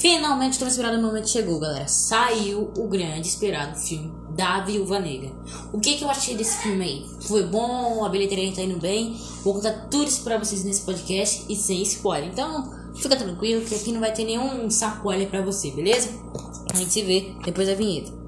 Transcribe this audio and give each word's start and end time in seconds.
Finalmente, 0.00 0.58
tão 0.58 0.66
esperado 0.66 1.00
momento 1.00 1.28
chegou, 1.28 1.60
galera. 1.60 1.86
Saiu 1.86 2.72
o 2.74 2.88
grande 2.88 3.28
esperado 3.28 3.78
filme 3.78 4.10
da 4.30 4.60
Viúva 4.60 4.98
Negra. 4.98 5.30
O 5.74 5.78
que, 5.78 5.96
que 5.96 6.02
eu 6.02 6.08
achei 6.08 6.34
desse 6.34 6.56
filme 6.62 6.82
aí? 6.82 7.06
Foi 7.28 7.42
bom? 7.42 8.02
A 8.02 8.08
bilheteria 8.08 8.50
tá 8.50 8.62
indo 8.62 8.80
bem? 8.80 9.14
Vou 9.44 9.52
contar 9.52 9.88
tudo 9.90 10.08
isso 10.08 10.22
pra 10.22 10.38
vocês 10.38 10.64
nesse 10.64 10.80
podcast 10.86 11.44
e 11.50 11.54
sem 11.54 11.82
spoiler. 11.82 12.30
Então, 12.30 12.72
fica 12.94 13.14
tranquilo 13.14 13.62
que 13.62 13.74
aqui 13.74 13.92
não 13.92 14.00
vai 14.00 14.10
ter 14.10 14.24
nenhum 14.24 14.66
spoiler 14.68 15.28
pra 15.28 15.42
você, 15.42 15.70
beleza? 15.70 16.08
A 16.72 16.76
gente 16.76 16.90
se 16.90 17.02
vê 17.02 17.34
depois 17.44 17.68
da 17.68 17.74
vinheta. 17.74 18.19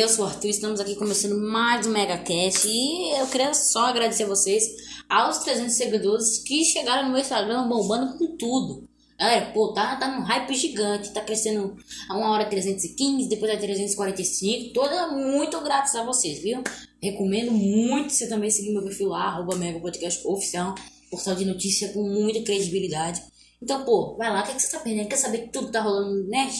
Eu 0.00 0.08
sou 0.08 0.24
o 0.24 0.28
Arthur, 0.28 0.48
estamos 0.48 0.80
aqui 0.80 0.94
começando 0.94 1.38
mais 1.38 1.86
um 1.86 1.90
MegaCast 1.90 2.66
e 2.66 3.20
eu 3.20 3.26
queria 3.26 3.52
só 3.52 3.80
agradecer 3.84 4.24
vocês 4.24 4.64
aos 5.06 5.40
300 5.40 5.74
seguidores 5.74 6.38
que 6.38 6.64
chegaram 6.64 7.04
no 7.04 7.10
meu 7.10 7.20
Instagram 7.20 7.68
bombando 7.68 8.16
com 8.16 8.34
tudo. 8.38 8.88
Galera, 9.18 9.52
pô, 9.52 9.74
tá, 9.74 9.96
tá 9.96 10.08
num 10.08 10.24
hype 10.24 10.54
gigante, 10.54 11.12
tá 11.12 11.20
crescendo 11.20 11.76
a 12.08 12.16
uma 12.16 12.30
hora 12.30 12.46
315, 12.46 13.28
depois 13.28 13.52
a 13.52 13.58
345, 13.58 14.72
toda 14.72 15.08
muito 15.08 15.60
graças 15.60 15.94
a 15.94 16.02
vocês, 16.02 16.38
viu? 16.42 16.64
Recomendo 17.02 17.52
muito 17.52 18.10
você 18.10 18.26
também 18.26 18.48
seguir 18.48 18.72
meu 18.72 18.82
perfil 18.82 19.08
lá, 19.08 19.24
arroba 19.24 19.54
Mega 19.56 19.80
Podcast 19.80 20.26
Oficial, 20.26 20.74
portal 21.10 21.34
de 21.34 21.44
notícia 21.44 21.92
com 21.92 22.02
muita 22.04 22.42
credibilidade. 22.42 23.22
Então, 23.62 23.84
pô, 23.84 24.16
vai 24.16 24.32
lá, 24.32 24.40
o 24.40 24.44
que, 24.44 24.52
é 24.52 24.54
que 24.54 24.62
você 24.62 24.70
tá 24.70 24.78
perdendo? 24.78 25.08
Quer 25.08 25.16
saber 25.16 25.40
que 25.40 25.52
tudo 25.52 25.70
tá 25.70 25.82
rolando 25.82 26.22
no 26.22 26.26
net? 26.26 26.58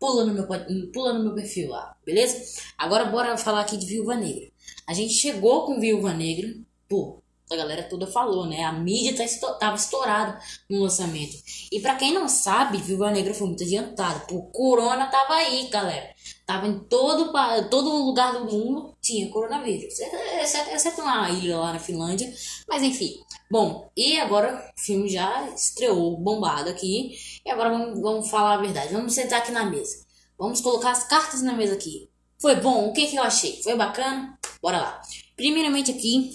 Pula 0.00 0.24
no 0.24 0.32
meu, 0.32 0.48
pula 0.92 1.12
no 1.12 1.22
meu 1.22 1.34
perfil 1.34 1.68
lá, 1.68 1.94
beleza? 2.04 2.62
Agora 2.78 3.04
bora 3.04 3.36
falar 3.36 3.60
aqui 3.60 3.76
de 3.76 3.86
Viúva 3.86 4.16
Negra. 4.16 4.50
A 4.88 4.94
gente 4.94 5.12
chegou 5.12 5.66
com 5.66 5.78
Viúva 5.78 6.14
Negra, 6.14 6.52
pô, 6.88 7.22
a 7.52 7.56
galera 7.56 7.82
toda 7.82 8.06
falou, 8.06 8.46
né? 8.46 8.62
A 8.64 8.72
mídia 8.72 9.16
tá 9.16 9.52
tava 9.58 9.76
estourada 9.76 10.38
no 10.68 10.82
lançamento. 10.82 11.36
E 11.72 11.80
para 11.80 11.96
quem 11.96 12.12
não 12.14 12.28
sabe, 12.28 12.78
Viúva 12.78 13.10
Negra 13.10 13.34
foi 13.34 13.46
muito 13.46 13.64
adiantado. 13.64 14.26
Pô, 14.26 14.42
Corona 14.52 15.06
tava 15.06 15.34
aí, 15.34 15.68
galera. 15.68 16.14
Tava 16.46 16.66
em 16.66 16.78
todo, 16.80 17.32
todo 17.70 18.04
lugar 18.04 18.32
do 18.32 18.44
mundo, 18.44 18.96
tinha 19.00 19.30
coronavírus. 19.30 19.98
Exceto, 19.98 20.70
exceto 20.70 21.00
uma 21.02 21.30
ilha 21.30 21.58
lá 21.58 21.72
na 21.72 21.78
Finlândia. 21.78 22.32
Mas 22.68 22.82
enfim. 22.82 23.14
Bom, 23.50 23.90
e 23.96 24.18
agora 24.18 24.72
o 24.76 24.80
filme 24.80 25.08
já 25.08 25.48
estreou 25.50 26.16
bombado 26.16 26.70
aqui. 26.70 27.16
E 27.44 27.50
agora 27.50 27.70
vamos, 27.70 28.00
vamos 28.00 28.30
falar 28.30 28.54
a 28.54 28.60
verdade. 28.60 28.92
Vamos 28.92 29.14
sentar 29.14 29.40
aqui 29.40 29.52
na 29.52 29.64
mesa. 29.64 30.04
Vamos 30.38 30.60
colocar 30.60 30.90
as 30.92 31.04
cartas 31.04 31.42
na 31.42 31.52
mesa 31.52 31.74
aqui. 31.74 32.08
Foi 32.40 32.56
bom? 32.56 32.88
O 32.88 32.92
que, 32.92 33.06
que 33.06 33.16
eu 33.16 33.22
achei? 33.22 33.62
Foi 33.62 33.76
bacana? 33.76 34.38
Bora 34.62 34.78
lá. 34.78 35.02
Primeiramente 35.36 35.90
aqui, 35.90 36.30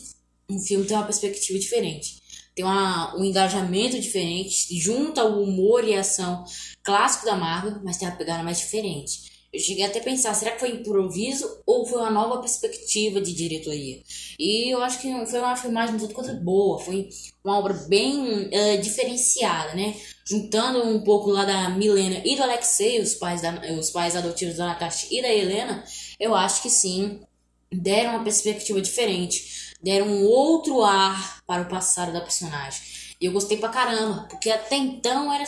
um 0.49 0.59
filme 0.59 0.85
tem 0.85 0.95
uma 0.95 1.05
perspectiva 1.05 1.59
diferente. 1.59 2.23
Tem 2.55 2.63
uma, 2.63 3.15
um 3.17 3.23
engajamento 3.23 3.99
diferente, 3.99 4.79
junta 4.79 5.25
o 5.25 5.43
humor 5.43 5.83
e 5.83 5.93
a 5.93 5.99
ação 5.99 6.45
clássico 6.83 7.25
da 7.25 7.35
Marvel, 7.35 7.81
mas 7.83 7.97
tem 7.97 8.07
uma 8.07 8.15
pegada 8.15 8.43
mais 8.43 8.59
diferente. 8.59 9.35
Eu 9.51 9.59
cheguei 9.59 9.85
até 9.85 9.99
a 9.99 10.03
pensar, 10.03 10.33
será 10.33 10.51
que 10.51 10.59
foi 10.59 10.71
improviso 10.71 11.61
ou 11.65 11.85
foi 11.85 11.99
uma 11.99 12.11
nova 12.11 12.41
perspectiva 12.41 13.21
de 13.21 13.33
diretoria? 13.33 14.01
E 14.37 14.73
eu 14.73 14.83
acho 14.83 14.99
que 14.99 15.09
foi 15.27 15.39
uma 15.39 15.55
filmagem 15.55 15.97
tudo 15.97 16.13
quanto 16.13 16.33
boa, 16.43 16.77
foi 16.79 17.09
uma 17.43 17.57
obra 17.57 17.73
bem 17.87 18.47
uh, 18.47 18.81
diferenciada, 18.81 19.73
né? 19.73 19.95
Juntando 20.25 20.83
um 20.83 21.01
pouco 21.01 21.29
lá 21.29 21.45
da 21.45 21.69
Milena 21.69 22.21
e 22.25 22.35
do 22.35 22.43
Alexei, 22.43 22.99
os 22.99 23.15
pais, 23.15 23.41
da, 23.41 23.61
os 23.79 23.89
pais 23.91 24.15
adotivos 24.15 24.57
da 24.57 24.65
Natasha 24.65 25.07
e 25.09 25.21
da 25.21 25.29
Helena, 25.29 25.85
eu 26.19 26.35
acho 26.35 26.61
que 26.61 26.69
sim, 26.69 27.21
deram 27.71 28.11
uma 28.11 28.23
perspectiva 28.23 28.81
diferente 28.81 29.64
deram 29.85 30.07
um 30.07 30.25
outro 30.25 30.81
ar 30.81 31.43
para 31.45 31.61
o 31.61 31.69
passado 31.69 32.11
da 32.11 32.19
personagem. 32.19 32.81
E 33.21 33.25
eu 33.27 33.31
gostei 33.31 33.57
pra 33.57 33.69
caramba, 33.69 34.27
porque 34.27 34.49
até 34.49 34.75
então 34.75 35.31
era, 35.31 35.45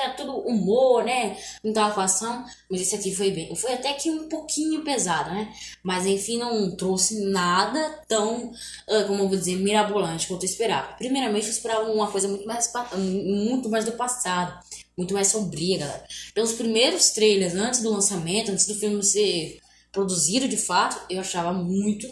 era 0.00 0.14
tudo 0.14 0.38
humor, 0.38 1.04
né? 1.04 1.36
Não 1.62 1.72
tava 1.72 1.94
com 1.94 2.00
ação, 2.00 2.44
mas 2.70 2.80
esse 2.80 2.96
aqui 2.96 3.14
foi 3.14 3.30
bem. 3.30 3.54
Foi 3.54 3.74
até 3.74 3.92
que 3.92 4.10
um 4.10 4.30
pouquinho 4.30 4.82
pesado, 4.82 5.30
né? 5.30 5.52
Mas 5.84 6.06
enfim, 6.06 6.38
não 6.38 6.74
trouxe 6.74 7.20
nada 7.26 8.00
tão, 8.08 8.50
ah, 8.88 9.04
como 9.04 9.22
eu 9.22 9.28
vou 9.28 9.36
dizer, 9.36 9.56
mirabolante 9.56 10.26
quanto 10.26 10.44
eu 10.44 10.48
esperava. 10.48 10.94
Primeiramente, 10.94 11.44
eu 11.44 11.52
esperava 11.52 11.88
uma 11.92 12.10
coisa 12.10 12.26
muito 12.28 12.46
mais, 12.46 12.72
muito 12.96 13.68
mais 13.68 13.84
do 13.84 13.92
passado, 13.92 14.58
muito 14.96 15.12
mais 15.12 15.28
sombria, 15.28 15.78
galera. 15.78 16.06
Pelos 16.34 16.54
primeiros 16.54 17.10
trailers, 17.10 17.54
antes 17.54 17.82
do 17.82 17.90
lançamento, 17.90 18.50
antes 18.50 18.66
do 18.66 18.74
filme 18.74 19.02
ser 19.02 19.60
produzido 19.92 20.48
de 20.48 20.56
fato, 20.56 20.98
eu 21.10 21.20
achava 21.20 21.52
muito 21.52 22.08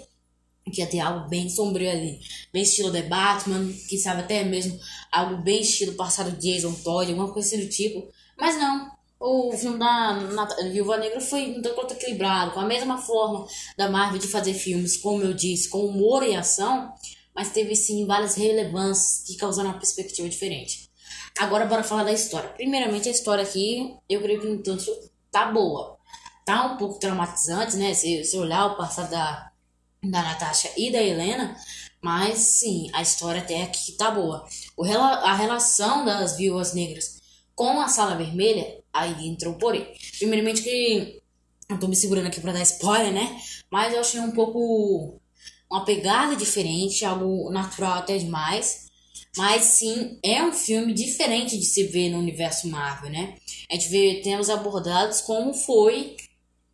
que 0.71 0.81
ia 0.81 0.87
ter 0.87 1.01
algo 1.01 1.29
bem 1.29 1.49
sombrio 1.49 1.91
ali, 1.91 2.21
bem 2.53 2.63
estilo 2.63 2.91
The 2.91 3.03
Batman, 3.03 3.71
que 3.89 3.99
sabe 3.99 4.23
até 4.23 4.45
mesmo 4.45 4.79
algo 5.13 5.43
bem 5.43 5.61
estilo 5.61 5.93
passado 5.95 6.37
Jason 6.39 6.73
Todd, 6.73 7.11
alguma 7.11 7.33
coisa 7.33 7.49
assim 7.49 7.65
do 7.65 7.71
tipo. 7.71 8.09
Mas 8.39 8.57
não, 8.57 8.91
o 9.21 9.53
filme 9.57 9.79
da 9.79 10.19
Viúva 10.71 10.97
Negra 10.97 11.21
foi 11.21 11.57
um 11.59 11.63
tanto 11.63 11.95
equilibrado, 11.95 12.53
com 12.53 12.61
a 12.61 12.67
mesma 12.67 12.99
forma 12.99 13.47
da 13.77 13.89
Marvel 13.89 14.19
de 14.19 14.29
fazer 14.29 14.55
filmes, 14.55 14.97
como 14.97 15.23
eu 15.23 15.35
disse, 15.35 15.69
com 15.69 15.85
humor 15.85 16.23
e 16.23 16.35
ação, 16.35 16.93
mas 17.35 17.51
teve 17.51 17.75
sim 17.77 18.07
várias 18.07 18.35
relevâncias 18.35 19.25
que 19.27 19.37
causaram 19.37 19.71
uma 19.71 19.79
perspectiva 19.79 20.29
diferente. 20.29 20.91
Agora 21.39 21.67
bora 21.67 21.83
falar 21.83 22.05
da 22.05 22.13
história. 22.13 22.51
Primeiramente 22.51 23.09
a 23.09 23.13
história 23.13 23.43
aqui, 23.43 23.97
eu 24.09 24.21
creio 24.23 24.41
que 24.41 24.47
no 24.47 24.63
tanto 24.63 24.85
tá 25.31 25.51
boa. 25.51 25.97
Tá 26.45 26.67
um 26.67 26.77
pouco 26.77 26.99
traumatizante, 26.99 27.77
né? 27.77 27.93
Se, 27.95 28.23
se 28.25 28.37
olhar 28.37 28.67
o 28.67 28.77
passado 28.77 29.11
da 29.11 29.51
da 30.11 30.23
Natasha 30.23 30.71
e 30.77 30.91
da 30.91 31.03
Helena, 31.03 31.57
mas 32.03 32.39
sim, 32.39 32.91
a 32.93 33.03
história 33.03 33.41
até 33.41 33.63
aqui 33.63 33.93
tá 33.93 34.11
boa. 34.11 34.47
O, 34.77 34.85
a 34.85 35.35
relação 35.35 36.05
das 36.05 36.37
viúvas 36.37 36.75
negras 36.75 37.23
com 37.55 37.81
a 37.81 37.89
Sala 37.89 38.17
Vermelha, 38.17 38.83
aí 38.93 39.27
entrou 39.27 39.55
porém. 39.55 39.87
Primeiramente 40.19 40.63
que 40.63 41.23
eu 41.69 41.79
tô 41.79 41.89
me 41.89 41.97
segurando 41.97 42.27
aqui 42.27 42.41
para 42.41 42.53
dar 42.53 42.63
spoiler, 42.63 43.13
né? 43.13 43.41
Mas 43.71 43.95
eu 43.95 44.01
achei 44.01 44.21
um 44.21 44.33
pouco 44.33 45.21
uma 45.71 45.85
pegada 45.85 46.37
diferente, 46.37 47.05
algo 47.05 47.51
natural 47.51 47.95
até 47.95 48.19
demais. 48.19 48.85
Mas 49.37 49.63
sim, 49.65 50.19
é 50.23 50.43
um 50.43 50.53
filme 50.53 50.93
diferente 50.93 51.59
de 51.59 51.65
se 51.65 51.85
ver 51.85 52.11
no 52.11 52.19
universo 52.19 52.69
Marvel, 52.69 53.11
né? 53.11 53.37
A 53.71 53.75
gente 53.75 53.89
vê 53.89 54.21
temas 54.23 54.49
abordados 54.49 55.21
como 55.23 55.53
foi 55.53 56.17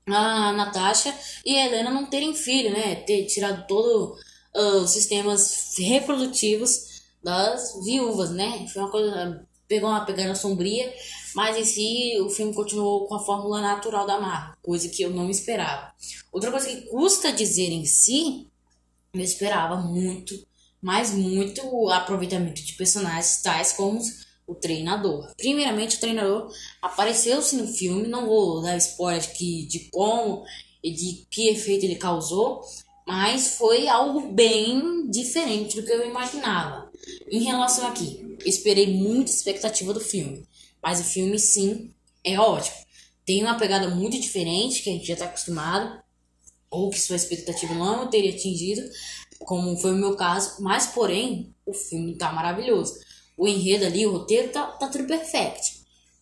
a 0.06 0.52
Natasha 0.52 1.14
e 1.44 1.56
a 1.56 1.66
Helena 1.66 1.90
não 1.90 2.06
terem 2.06 2.34
filho, 2.34 2.72
né? 2.72 2.96
Ter 2.96 3.26
tirado 3.26 3.66
todos 3.66 4.20
uh, 4.54 4.82
os 4.82 4.90
sistemas 4.90 5.74
reprodutivos 5.78 7.02
das 7.22 7.74
viúvas, 7.84 8.30
né? 8.30 8.66
Foi 8.72 8.82
uma 8.82 8.90
coisa. 8.90 9.46
Pegou 9.68 9.88
uma 9.88 10.04
pegada 10.04 10.34
sombria, 10.34 10.92
mas 11.32 11.56
em 11.56 11.64
si 11.64 12.20
o 12.20 12.28
filme 12.28 12.52
continuou 12.52 13.06
com 13.06 13.14
a 13.14 13.20
fórmula 13.20 13.60
natural 13.60 14.04
da 14.04 14.18
Marvel, 14.18 14.56
coisa 14.60 14.88
que 14.88 15.00
eu 15.00 15.10
não 15.10 15.30
esperava. 15.30 15.92
Outra 16.32 16.50
coisa 16.50 16.66
que 16.66 16.82
custa 16.88 17.32
dizer 17.32 17.70
em 17.70 17.84
si, 17.84 18.48
eu 19.14 19.20
esperava 19.20 19.76
muito, 19.76 20.34
mas 20.82 21.12
muito 21.14 21.88
aproveitamento 21.88 22.60
de 22.60 22.72
personagens 22.72 23.42
tais 23.42 23.72
como 23.72 24.00
o 24.50 24.54
treinador. 24.56 25.32
Primeiramente, 25.36 25.96
o 25.96 26.00
treinador 26.00 26.52
apareceu-se 26.82 27.54
no 27.54 27.68
filme, 27.68 28.08
não 28.08 28.26
vou 28.26 28.60
dar 28.60 28.76
spoiler 28.78 29.22
de, 29.32 29.66
de 29.66 29.78
como 29.90 30.44
e 30.82 30.90
de 30.90 31.26
que 31.30 31.48
efeito 31.48 31.84
ele 31.84 31.94
causou, 31.94 32.60
mas 33.06 33.56
foi 33.56 33.86
algo 33.86 34.32
bem 34.32 35.08
diferente 35.08 35.76
do 35.76 35.86
que 35.86 35.92
eu 35.92 36.04
imaginava. 36.04 36.90
Em 37.30 37.44
relação 37.44 37.86
aqui, 37.86 38.36
esperei 38.44 38.92
muita 38.92 39.30
expectativa 39.30 39.94
do 39.94 40.00
filme, 40.00 40.44
mas 40.82 41.00
o 41.00 41.04
filme 41.04 41.38
sim 41.38 41.92
é 42.24 42.38
ótimo. 42.38 42.76
Tem 43.24 43.42
uma 43.44 43.56
pegada 43.56 43.88
muito 43.88 44.18
diferente 44.18 44.82
que 44.82 44.90
a 44.90 44.92
gente 44.92 45.06
já 45.06 45.14
está 45.14 45.26
acostumado, 45.26 46.02
ou 46.68 46.90
que 46.90 47.00
sua 47.00 47.16
expectativa 47.16 47.74
não 47.74 48.10
teria 48.10 48.34
atingido, 48.34 48.82
como 49.40 49.76
foi 49.76 49.92
o 49.92 49.96
meu 49.96 50.16
caso, 50.16 50.60
mas 50.60 50.86
porém 50.86 51.54
o 51.64 51.72
filme 51.72 52.12
está 52.12 52.32
maravilhoso 52.32 52.94
o 53.40 53.48
enredo 53.48 53.86
ali, 53.86 54.06
o 54.06 54.12
roteiro, 54.12 54.52
tá, 54.52 54.66
tá 54.66 54.86
tudo 54.88 55.04
perfeito. 55.04 55.62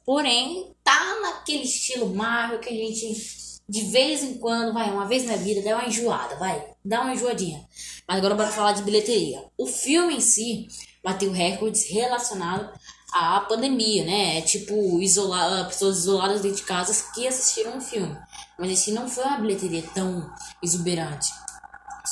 Porém, 0.06 0.72
tá 0.84 1.18
naquele 1.20 1.64
estilo 1.64 2.14
Marvel 2.14 2.60
que 2.60 2.68
a 2.68 2.72
gente, 2.72 3.60
de 3.68 3.80
vez 3.86 4.22
em 4.22 4.34
quando, 4.34 4.72
vai, 4.72 4.88
uma 4.92 5.04
vez 5.04 5.24
na 5.24 5.34
vida, 5.34 5.60
dá 5.60 5.76
uma 5.76 5.88
enjoada, 5.88 6.36
vai, 6.36 6.64
dá 6.84 7.00
uma 7.00 7.12
enjoadinha. 7.12 7.66
Mas 8.06 8.18
agora 8.18 8.36
bora 8.36 8.52
falar 8.52 8.72
de 8.72 8.84
bilheteria. 8.84 9.44
O 9.58 9.66
filme 9.66 10.14
em 10.14 10.20
si 10.20 10.68
bateu 11.02 11.32
recordes 11.32 11.90
relacionados 11.90 12.70
a 13.12 13.40
pandemia, 13.40 14.04
né? 14.04 14.38
É 14.38 14.40
tipo, 14.42 15.02
isolar, 15.02 15.66
pessoas 15.66 15.98
isoladas 15.98 16.40
dentro 16.40 16.58
de 16.58 16.62
casa 16.62 16.94
que 17.12 17.26
assistiram 17.26 17.78
o 17.78 17.80
filme. 17.80 18.16
Mas 18.56 18.70
esse 18.70 18.92
não 18.92 19.08
foi 19.08 19.24
uma 19.24 19.38
bilheteria 19.38 19.82
tão 19.92 20.30
exuberante. 20.62 21.30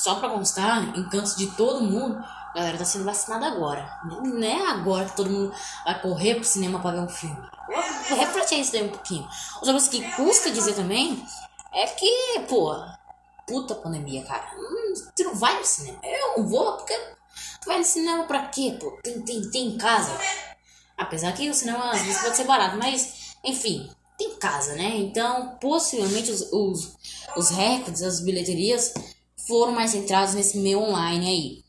Só 0.03 0.15
pra 0.15 0.29
constar, 0.29 0.95
em 0.95 1.09
canto 1.09 1.35
de 1.35 1.47
todo 1.51 1.83
mundo, 1.83 2.23
a 2.51 2.53
galera 2.53 2.77
tá 2.77 2.85
sendo 2.85 3.03
vacinada 3.03 3.47
agora. 3.47 3.99
Não 4.05 4.43
é 4.43 4.67
agora 4.67 5.05
que 5.05 5.15
todo 5.15 5.29
mundo 5.29 5.53
vai 5.83 6.01
correr 6.01 6.35
pro 6.35 6.43
cinema 6.43 6.79
pra 6.79 6.91
ver 6.91 6.99
um 6.99 7.09
filme. 7.09 7.37
Reflete 8.07 8.59
isso 8.59 8.71
daí 8.71 8.83
um 8.83 8.89
pouquinho. 8.89 9.27
Outra 9.55 9.71
coisa 9.71 9.89
que 9.89 10.11
custa 10.11 10.51
dizer 10.51 10.75
também 10.75 11.25
é 11.73 11.87
que, 11.87 12.45
pô, 12.47 12.75
puta 13.47 13.73
pandemia, 13.75 14.23
cara. 14.23 14.47
Hum, 14.55 14.93
tu 15.15 15.23
não 15.23 15.35
vai 15.35 15.57
no 15.57 15.65
cinema. 15.65 15.99
Eu 16.03 16.37
não 16.37 16.47
vou, 16.47 16.73
porque 16.77 16.93
tu 17.61 17.65
vai 17.65 17.79
no 17.79 17.83
cinema 17.83 18.23
pra 18.25 18.47
quê, 18.47 18.77
pô? 18.79 18.91
Tem, 19.03 19.19
tem, 19.21 19.49
tem 19.49 19.67
em 19.69 19.77
casa. 19.77 20.15
Apesar 20.95 21.31
que 21.33 21.49
o 21.49 21.53
cinema 21.53 21.91
às 21.91 22.01
vezes 22.01 22.21
pode 22.21 22.37
ser 22.37 22.45
barato, 22.45 22.77
mas 22.77 23.35
enfim, 23.43 23.89
tem 24.17 24.35
casa, 24.37 24.73
né? 24.75 24.95
Então, 24.95 25.57
possivelmente 25.61 26.31
os, 26.31 26.51
os, 26.51 26.97
os 27.35 27.49
recordes, 27.49 28.01
as 28.01 28.19
bilheterias 28.19 28.93
foram 29.47 29.71
mais 29.71 29.91
centrados 29.91 30.33
nesse 30.33 30.57
meio 30.57 30.79
online 30.79 31.27
aí. 31.27 31.67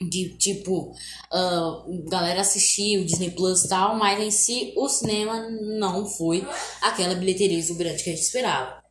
De 0.00 0.36
tipo, 0.36 0.90
uh, 1.32 2.08
galera 2.10 2.40
assistiu 2.40 3.02
o 3.02 3.04
Disney 3.04 3.30
Plus 3.30 3.64
e 3.64 3.68
tal, 3.68 3.96
mas 3.96 4.20
em 4.20 4.30
si 4.30 4.74
o 4.76 4.88
cinema 4.88 5.48
não 5.48 6.06
foi 6.06 6.46
aquela 6.82 7.14
bilheteria 7.14 7.58
exuberante 7.58 8.02
que 8.02 8.10
a 8.10 8.12
gente 8.14 8.24
esperava. 8.24 8.82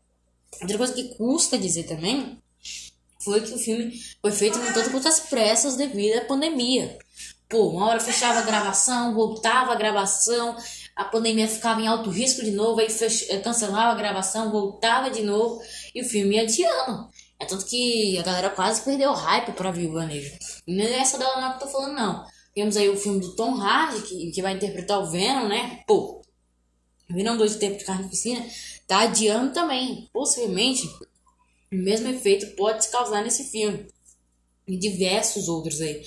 Outra 0.61 0.77
coisa 0.77 0.93
que 0.93 1.15
custa 1.15 1.57
dizer 1.57 1.83
também 1.83 2.37
foi 3.23 3.41
que 3.41 3.53
o 3.53 3.57
filme 3.57 3.93
foi 4.21 4.31
feito 4.31 4.59
com 4.59 4.73
tanto 4.73 4.91
quanto 4.91 5.07
as 5.07 5.19
pressas 5.19 5.75
devido 5.75 6.17
à 6.17 6.25
pandemia. 6.25 6.97
Pô, 7.49 7.69
uma 7.69 7.87
hora 7.87 7.99
fechava 7.99 8.39
a 8.39 8.43
gravação, 8.43 9.13
voltava 9.13 9.73
a 9.73 9.75
gravação, 9.75 10.57
a 10.95 11.05
pandemia 11.05 11.47
ficava 11.47 11.81
em 11.81 11.87
alto 11.87 12.09
risco 12.09 12.43
de 12.43 12.51
novo, 12.51 12.79
aí 12.79 12.89
fech... 12.89 13.27
Cancelava 13.41 13.91
a 13.91 13.95
gravação, 13.95 14.51
voltava 14.51 15.09
de 15.09 15.21
novo 15.21 15.61
e 15.93 16.01
o 16.01 16.05
filme 16.05 16.35
ia 16.35 16.43
adiando. 16.43 17.09
É 17.39 17.45
tanto 17.45 17.65
que 17.65 18.17
a 18.17 18.23
galera 18.23 18.49
quase 18.49 18.83
perdeu 18.83 19.11
o 19.11 19.15
hype 19.15 19.53
pra 19.53 19.71
Viúva 19.71 20.05
Negra. 20.05 20.37
E 20.65 20.75
não 20.75 20.83
é 20.83 20.99
essa 20.99 21.17
dela 21.17 21.41
não 21.41 21.49
que 21.49 21.63
eu 21.63 21.67
tô 21.67 21.73
falando, 21.73 21.95
não. 21.95 22.25
Temos 22.53 22.77
aí 22.77 22.89
o 22.89 22.97
filme 22.97 23.19
do 23.19 23.35
Tom 23.35 23.59
Hardy, 23.59 24.01
que, 24.03 24.31
que 24.31 24.41
vai 24.41 24.53
interpretar 24.53 24.99
o 24.99 25.09
Venom, 25.09 25.47
né? 25.47 25.83
Pô, 25.87 26.21
Venom 27.09 27.35
2 27.35 27.53
de 27.53 27.59
Tempo 27.59 27.77
de 27.77 27.85
Carne 27.85 28.09
Piscina 28.09 28.45
tá 28.87 29.01
adiando 29.01 29.53
também. 29.53 30.07
Possivelmente, 30.13 30.87
o 31.71 31.75
mesmo 31.75 32.07
efeito 32.07 32.55
pode 32.55 32.85
se 32.85 32.91
causar 32.91 33.23
nesse 33.23 33.45
filme 33.45 33.87
e 34.67 34.77
diversos 34.77 35.47
outros 35.47 35.81
aí, 35.81 36.03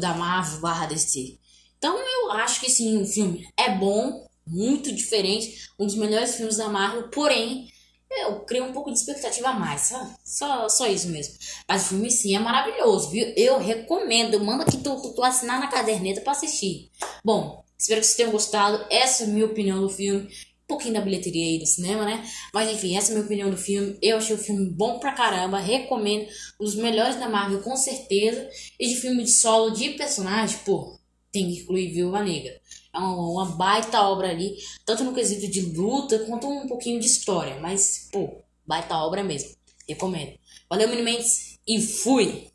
da 0.00 0.14
Marvel 0.14 0.60
barra 0.60 0.86
DC. 0.86 1.38
Então 1.78 1.96
eu 1.96 2.32
acho 2.32 2.60
que 2.60 2.70
sim, 2.70 3.02
o 3.02 3.06
filme 3.06 3.46
é 3.56 3.76
bom, 3.76 4.26
muito 4.46 4.92
diferente, 4.94 5.70
um 5.78 5.86
dos 5.86 5.94
melhores 5.94 6.36
filmes 6.36 6.56
da 6.56 6.68
Marvel, 6.68 7.08
porém 7.10 7.70
eu 8.10 8.40
crio 8.40 8.64
um 8.64 8.72
pouco 8.72 8.90
de 8.90 8.98
expectativa 8.98 9.48
a 9.48 9.52
mais, 9.52 9.92
só, 10.24 10.68
só, 10.68 10.86
isso 10.86 11.08
mesmo. 11.08 11.34
Mas 11.68 11.84
o 11.84 11.88
filme 11.90 12.10
sim 12.10 12.34
é 12.34 12.38
maravilhoso, 12.38 13.10
viu? 13.10 13.32
Eu 13.36 13.58
recomendo, 13.58 14.42
manda 14.42 14.64
que 14.64 14.78
tu, 14.78 15.14
tu, 15.14 15.22
assinar 15.22 15.60
na 15.60 15.68
caderneta 15.68 16.20
para 16.20 16.32
assistir. 16.32 16.90
Bom, 17.24 17.64
espero 17.78 18.00
que 18.00 18.06
vocês 18.06 18.16
tenham 18.16 18.32
gostado, 18.32 18.84
essa 18.90 19.24
é 19.24 19.26
a 19.26 19.30
minha 19.30 19.46
opinião 19.46 19.80
do 19.80 19.88
filme 19.88 20.28
pouquinho 20.66 20.94
da 20.94 21.00
bilheteria 21.00 21.46
aí 21.46 21.58
do 21.58 21.66
cinema, 21.66 22.04
né? 22.04 22.24
Mas 22.52 22.70
enfim, 22.70 22.96
essa 22.96 23.08
é 23.08 23.12
a 23.12 23.14
minha 23.14 23.24
opinião 23.24 23.50
do 23.50 23.56
filme. 23.56 23.96
Eu 24.02 24.16
achei 24.16 24.34
o 24.34 24.38
filme 24.38 24.68
bom 24.68 24.98
pra 24.98 25.12
caramba, 25.12 25.58
recomendo. 25.58 26.26
Um 26.60 26.64
dos 26.64 26.74
melhores 26.74 27.16
da 27.16 27.28
Marvel, 27.28 27.62
com 27.62 27.76
certeza. 27.76 28.48
E 28.78 28.88
de 28.88 28.96
filme 28.96 29.22
de 29.22 29.30
solo 29.30 29.70
de 29.70 29.90
personagem, 29.90 30.58
pô, 30.64 30.98
tem 31.36 31.52
que 31.52 31.60
incluir 31.60 31.92
Viúva 31.92 32.22
Negra. 32.22 32.58
É 32.94 32.98
uma, 32.98 33.14
uma 33.14 33.44
baita 33.44 34.00
obra 34.00 34.30
ali, 34.30 34.56
tanto 34.86 35.04
no 35.04 35.12
quesito 35.12 35.50
de 35.50 35.60
luta 35.60 36.18
quanto 36.20 36.48
um 36.48 36.66
pouquinho 36.66 36.98
de 36.98 37.06
história. 37.06 37.60
Mas, 37.60 38.08
pô, 38.10 38.42
baita 38.66 38.96
obra 38.96 39.22
mesmo. 39.22 39.50
Recomendo. 39.86 40.38
Valeu, 40.68 40.88
Mini 40.88 41.02
Mendes, 41.02 41.58
e 41.68 41.80
fui! 41.80 42.50